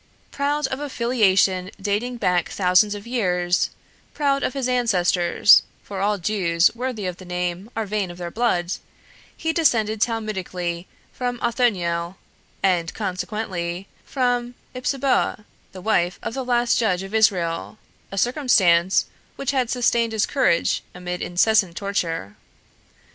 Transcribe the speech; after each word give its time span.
Proud 0.31 0.65
of 0.69 0.79
a 0.79 0.89
filiation 0.89 1.69
dating 1.79 2.17
back 2.17 2.49
thousands 2.49 2.95
of 2.95 3.05
years, 3.05 3.69
proud 4.15 4.41
of 4.41 4.55
his 4.55 4.67
ancestors 4.67 5.61
for 5.83 6.01
all 6.01 6.17
Jews 6.17 6.73
worthy 6.75 7.05
of 7.05 7.17
the 7.17 7.23
name 7.23 7.69
are 7.77 7.85
vain 7.85 8.09
of 8.09 8.17
their 8.17 8.31
blood 8.31 8.71
he 9.37 9.53
descended 9.53 10.01
Talmudically 10.01 10.87
from 11.13 11.37
Othoniel 11.43 12.17
and 12.63 12.91
consequently 12.95 13.87
from 14.03 14.55
Ipsiboa, 14.73 15.45
the 15.71 15.81
wife 15.81 16.17
of 16.23 16.33
the 16.33 16.43
last 16.43 16.79
judge 16.79 17.03
of 17.03 17.13
Israel, 17.13 17.77
a 18.11 18.17
circumstance 18.17 19.05
which 19.35 19.51
had 19.51 19.69
sustained 19.69 20.13
his 20.13 20.25
courage 20.25 20.81
amid 20.95 21.21
incessant 21.21 21.77
torture. 21.77 22.35